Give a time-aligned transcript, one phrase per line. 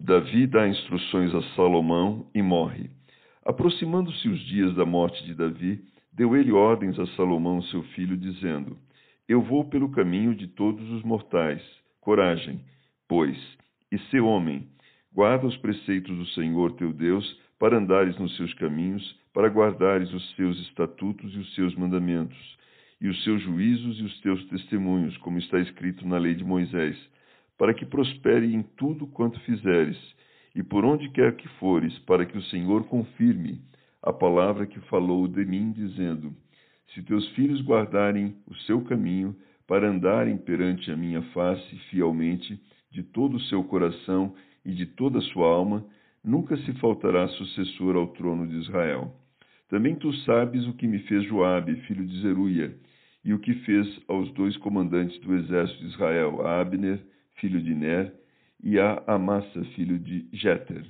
[0.00, 2.88] Davi dá instruções a Salomão e morre.
[3.44, 5.80] Aproximando-se os dias da morte de Davi,
[6.12, 8.78] deu ele ordens a Salomão, seu filho, dizendo:
[9.28, 11.60] Eu vou pelo caminho de todos os mortais.
[12.00, 12.60] Coragem,
[13.08, 13.36] pois,
[13.90, 14.68] e se homem.
[15.12, 20.36] Guarda os preceitos do Senhor teu Deus, para andares nos seus caminhos, para guardares os
[20.36, 22.38] seus estatutos e os seus mandamentos,
[23.00, 26.96] e os seus juízos e os teus testemunhos, como está escrito na lei de Moisés
[27.58, 29.98] para que prospere em tudo quanto fizeres,
[30.54, 33.60] e por onde quer que fores, para que o Senhor confirme
[34.02, 36.32] a palavra que falou de mim, dizendo:
[36.94, 42.58] Se teus filhos guardarem o seu caminho, para andarem perante a minha face fielmente,
[42.90, 44.34] de todo o seu coração
[44.64, 45.84] e de toda a sua alma,
[46.24, 49.14] nunca se faltará sucessor ao trono de Israel.
[49.68, 52.74] Também tu sabes o que me fez Joabe, filho de Zeruia,
[53.22, 56.98] e o que fez aos dois comandantes do exército de Israel, a Abner
[57.40, 58.12] filho de Ner,
[58.62, 60.84] e a Amassa, filho de Jeter,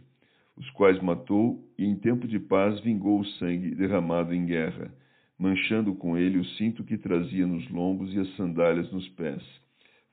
[0.57, 4.91] os quais matou e em tempo de paz vingou o sangue derramado em guerra,
[5.39, 9.43] manchando com ele o cinto que trazia nos lombos e as sandálias nos pés.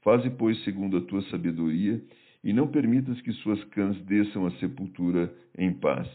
[0.02, 2.00] Faze, pois, segundo a tua sabedoria,
[2.44, 6.08] e não permitas que suas cãs desçam à sepultura em paz.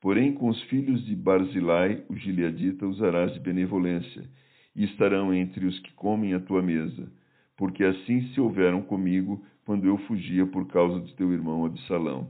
[0.00, 4.24] Porém, com os filhos de Barzilai, o gileadita, usarás de benevolência,
[4.74, 7.08] e estarão entre os que comem a tua mesa
[7.62, 12.28] porque assim se houveram comigo quando eu fugia por causa de teu irmão Absalão.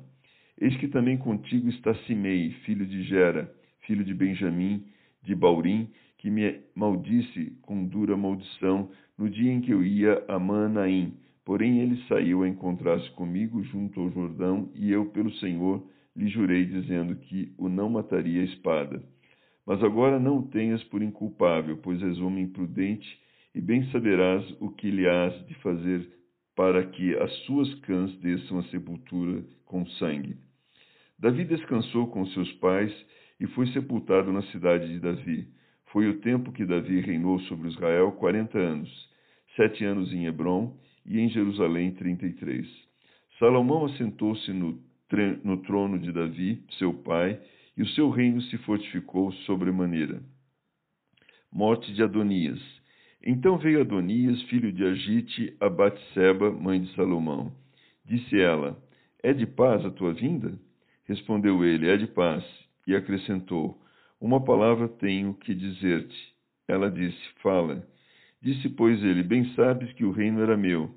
[0.60, 3.50] Eis que também contigo está Simei, filho de Gera,
[3.86, 4.84] filho de Benjamim,
[5.22, 5.88] de Baurim,
[6.18, 11.14] que me maldisse com dura maldição no dia em que eu ia a Manaim.
[11.46, 15.82] Porém ele saiu a encontrar-se comigo junto ao Jordão, e eu, pelo Senhor,
[16.14, 19.02] lhe jurei, dizendo que o não mataria a espada.
[19.66, 23.22] Mas agora não o tenhas por inculpável, pois és homem prudente
[23.54, 26.08] e bem saberás o que lhe has de fazer
[26.54, 30.36] para que as suas cãs desçam à sepultura com sangue.
[31.18, 32.92] Davi descansou com seus pais
[33.38, 35.48] e foi sepultado na cidade de Davi.
[35.86, 38.90] Foi o tempo que Davi reinou sobre Israel quarenta anos,
[39.56, 42.66] sete anos em Hebron e em Jerusalém trinta e três.
[43.38, 44.80] Salomão assentou-se no,
[45.44, 47.40] no trono de Davi, seu pai,
[47.76, 50.22] e o seu reino se fortificou sobremaneira.
[51.50, 52.60] Morte de Adonias.
[53.24, 57.52] Então veio Adonias, filho de Agite, a Batseba, mãe de Salomão.
[58.04, 58.76] Disse ela:
[59.22, 60.58] É de paz a tua vinda?
[61.04, 62.44] Respondeu ele: É de paz.
[62.86, 63.80] E acrescentou:
[64.20, 66.34] Uma palavra tenho que dizer-te.
[66.66, 67.86] Ela disse: Fala.
[68.42, 70.90] Disse, pois, ele: Bem sabes que o reino era meu,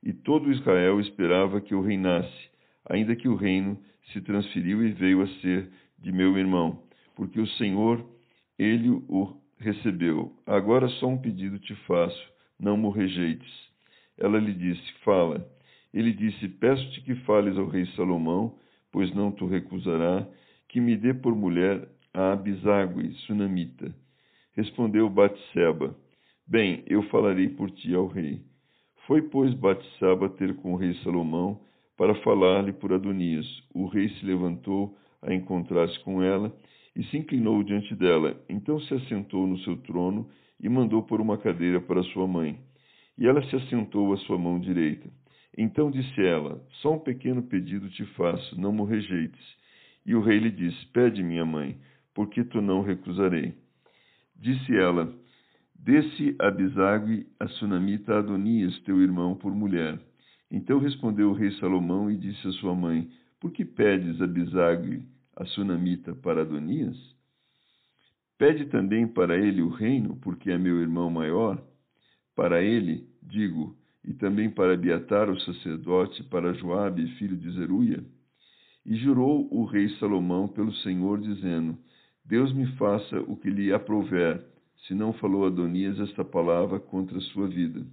[0.00, 2.48] e todo Israel esperava que eu reinasse,
[2.88, 3.76] ainda que o reino
[4.12, 5.68] se transferiu e veio a ser
[5.98, 6.80] de meu irmão,
[7.16, 8.06] porque o Senhor,
[8.56, 13.52] ele o recebeu: Agora só um pedido te faço, não me rejeites.
[14.18, 15.46] Ela lhe disse: Fala.
[15.94, 18.58] Ele disse: Peço-te que fales ao rei Salomão,
[18.90, 20.26] pois não tu recusará,
[20.68, 23.94] que me dê por mulher a Abisague, sunamita.
[24.54, 25.94] Respondeu Batseba:
[26.46, 28.40] Bem, eu falarei por ti ao rei.
[29.06, 31.60] Foi, pois, Batseba ter com o rei Salomão
[31.96, 33.46] para falar-lhe por Adonias.
[33.74, 36.52] O rei se levantou a encontrar-se com ela
[36.94, 38.40] e se inclinou diante dela.
[38.48, 40.28] Então se assentou no seu trono
[40.60, 42.58] e mandou por uma cadeira para sua mãe.
[43.18, 45.08] E ela se assentou à sua mão direita.
[45.56, 49.62] Então disse ela: Só um pequeno pedido te faço, não me rejeites.
[50.04, 51.76] E o rei lhe disse: Pede, minha mãe,
[52.14, 53.54] porque tu não recusarei.
[54.36, 55.12] Disse ela:
[55.74, 59.98] Desse Abisague a sunamita Adonias, teu irmão, por mulher.
[60.50, 63.10] Então respondeu o rei Salomão e disse a sua mãe:
[63.40, 65.02] Por que pedes Abisague
[65.36, 66.96] a sunamita para Adonias?
[68.38, 71.62] Pede também para ele o reino, porque é meu irmão maior?
[72.34, 78.04] Para ele, digo, e também para Abiatar, o sacerdote, para Joabe, filho de Zeruia?
[78.84, 81.78] E jurou o rei Salomão pelo Senhor, dizendo:
[82.24, 84.44] Deus me faça o que lhe aprouver,
[84.86, 87.86] se não falou Adonias esta palavra contra a sua vida.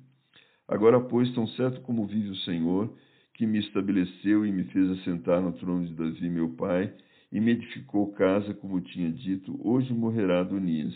[0.67, 2.91] Agora, pois, tão certo como vive o Senhor,
[3.35, 6.93] que me estabeleceu e me fez assentar no trono de Davi, meu pai,
[7.31, 10.95] e me edificou casa, como tinha dito, hoje morrerá Adonias.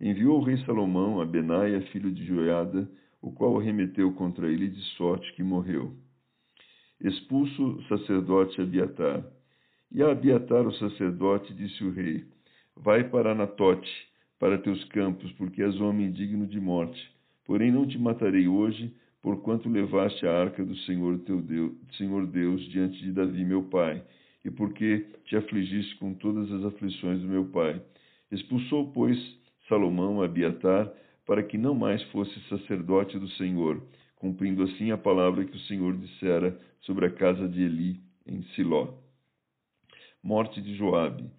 [0.00, 2.88] Enviou o rei Salomão a Benaia, filho de Joiada,
[3.20, 5.94] o qual arremeteu contra ele de sorte que morreu.
[7.00, 9.24] Expulso o sacerdote Abiatar.
[9.90, 12.24] E a Abiatar, o sacerdote, disse o rei:
[12.76, 13.90] Vai para Anatote,
[14.38, 17.00] para teus campos, porque és homem digno de morte.
[17.44, 22.62] Porém não te matarei hoje, porquanto levaste a arca do Senhor teu Deus, Senhor Deus
[22.70, 24.02] diante de Davi, meu pai,
[24.44, 27.80] e porque te afligiste com todas as aflições do meu pai.
[28.30, 29.18] Expulsou, pois,
[29.68, 30.92] Salomão a Abiatar,
[31.26, 33.82] para que não mais fosse sacerdote do Senhor,
[34.16, 39.04] cumprindo assim a palavra que o Senhor dissera sobre a casa de Eli em Siló
[40.24, 41.30] morte de Joabe.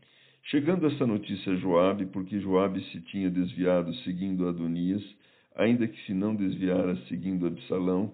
[0.43, 5.03] Chegando essa notícia a Joabe, porque Joabe se tinha desviado seguindo Adonias,
[5.55, 8.13] ainda que se não desviara seguindo Absalão,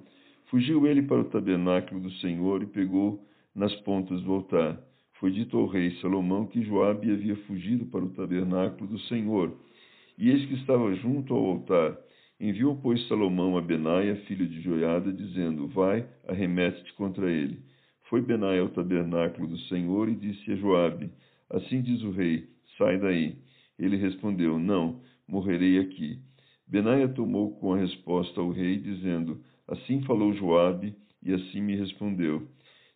[0.49, 3.21] fugiu ele para o tabernáculo do Senhor e pegou
[3.55, 4.79] nas pontas do altar.
[5.19, 9.55] Foi dito ao rei Salomão que Joabe havia fugido para o tabernáculo do Senhor,
[10.17, 11.97] e eis que estava junto ao altar.
[12.39, 17.59] Enviou, pois, Salomão a Benaia, filho de Joiada, dizendo: Vai, arremete-te contra ele.
[18.09, 21.11] Foi Benai ao tabernáculo do Senhor e disse a Joabe:
[21.49, 22.47] Assim diz o rei:
[22.77, 23.37] Sai daí.
[23.77, 26.19] Ele respondeu: Não, morrerei aqui.
[26.67, 32.47] Benaia tomou com a resposta ao rei, dizendo: Assim falou Joabe, e assim me respondeu.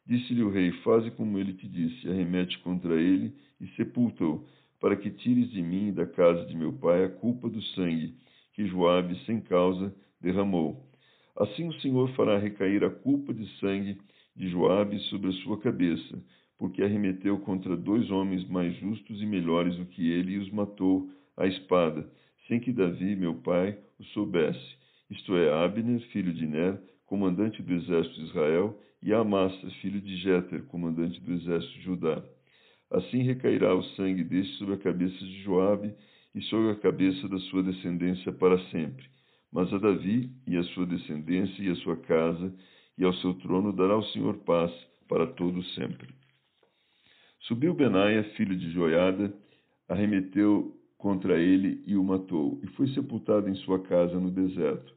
[0.06, 4.46] Disse-lhe o rei: Faze como ele te disse, arremete contra ele e sepulta-o,
[4.80, 8.14] para que tires de mim e da casa de meu pai a culpa do sangue
[8.56, 10.82] que Joabe sem causa derramou.
[11.38, 13.98] Assim o Senhor fará recair a culpa de sangue
[14.36, 16.24] de Joabe sobre a sua cabeça,
[16.58, 21.10] porque arremeteu contra dois homens mais justos e melhores do que ele e os matou
[21.36, 22.10] à espada,
[22.48, 24.76] sem que Davi, meu pai, o soubesse.
[25.10, 30.18] Isto é, Abner, filho de Ner, comandante do exército de Israel, e Amasa, filho de
[30.18, 32.24] Jéter, comandante do exército de Judá.
[32.90, 35.94] Assim recairá o sangue deste sobre a cabeça de Joabe
[36.34, 39.06] e sobre a cabeça da sua descendência para sempre.
[39.52, 42.52] Mas a Davi e a sua descendência e a sua casa
[42.98, 44.72] e ao seu trono dará o Senhor paz
[45.08, 46.10] para todo sempre.
[47.42, 49.32] Subiu Benaia, filho de Joiada,
[49.88, 54.96] arremeteu contra ele e o matou, e foi sepultado em sua casa no deserto.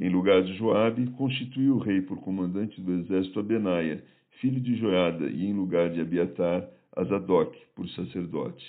[0.00, 4.04] Em lugar de Joabe, constituiu o rei por comandante do exército a Benaia,
[4.40, 8.64] filho de Joiada, e em lugar de Abiatar, a Zadok, por sacerdote.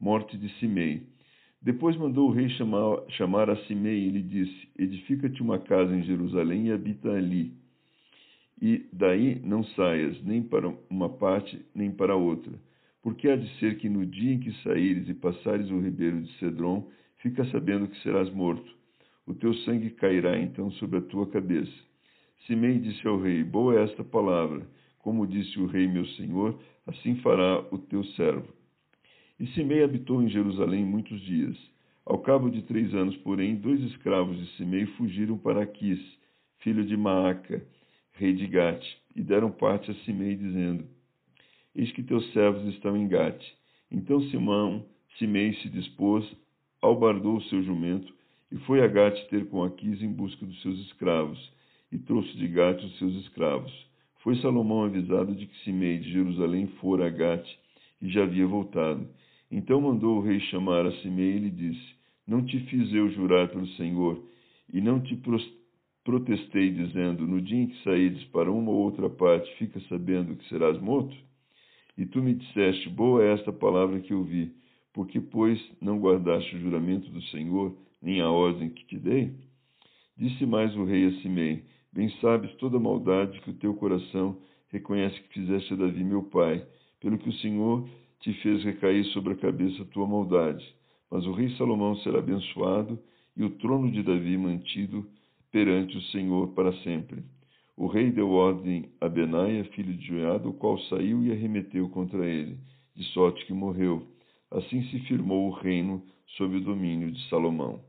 [0.00, 1.02] Morte de Simei.
[1.60, 6.02] Depois mandou o rei chamar, chamar a Simei e lhe disse: Edifica-te uma casa em
[6.02, 7.52] Jerusalém e habita ali
[8.60, 12.52] e daí não saias nem para uma parte nem para outra,
[13.02, 16.32] porque há de ser que no dia em que saíres e passares o ribeiro de
[16.38, 16.88] Cedron,
[17.18, 18.75] fica sabendo que serás morto.
[19.26, 21.72] O teu sangue cairá então sobre a tua cabeça.
[22.46, 24.66] Simei disse ao rei: Boa é esta palavra.
[25.00, 28.46] Como disse o rei meu senhor, assim fará o teu servo.
[29.38, 31.56] E Simei habitou em Jerusalém muitos dias.
[32.04, 36.00] Ao cabo de três anos, porém, dois escravos de Simei fugiram para Aquis,
[36.58, 37.66] filho de Maaca,
[38.12, 40.84] rei de Gate, e deram parte a Simei, dizendo:
[41.74, 43.44] Eis que teus servos estão em Gate.
[43.90, 44.86] Então Simão,
[45.18, 46.24] Simei se dispôs,
[46.80, 48.14] albardou o seu jumento,
[48.50, 51.52] e foi a Gate ter com Aquis em busca dos seus escravos,
[51.90, 53.72] e trouxe de Gate os seus escravos.
[54.22, 57.48] Foi Salomão avisado de que Simei de Jerusalém fora a Gate,
[58.00, 59.08] e já havia voltado.
[59.50, 61.94] Então mandou o rei chamar a Simei e lhe disse:
[62.26, 64.22] Não te fiz eu jurar pelo Senhor,
[64.72, 65.16] e não te
[66.04, 70.48] protestei, dizendo: No dia em que saídes para uma ou outra parte, fica sabendo que
[70.48, 71.16] serás morto?
[71.96, 74.52] E tu me disseste: Boa é esta palavra que ouvi,
[74.96, 79.30] porque, pois, não guardaste o juramento do Senhor, nem a ordem que te dei?
[80.16, 84.38] Disse mais o rei a Simei: Bem sabes toda a maldade que o teu coração
[84.70, 86.66] reconhece que fizeste a Davi, meu pai,
[86.98, 87.86] pelo que o Senhor
[88.20, 90.64] te fez recair sobre a cabeça a tua maldade.
[91.10, 92.98] Mas o rei Salomão será abençoado
[93.36, 95.06] e o trono de Davi mantido
[95.52, 97.22] perante o Senhor para sempre.
[97.76, 102.24] O rei deu ordem a Benaia, filho de Joiada, o qual saiu e arremeteu contra
[102.26, 102.56] ele,
[102.94, 104.15] de sorte que morreu.
[104.50, 106.02] Assim se firmou o reino
[106.36, 107.82] sob o domínio de Salomão.